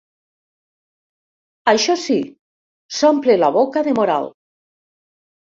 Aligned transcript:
Això 1.73 1.97
sí, 2.05 2.17
s'omple 3.01 3.39
la 3.43 3.53
boca 3.59 3.85
de 3.89 3.97
moral. 4.01 4.29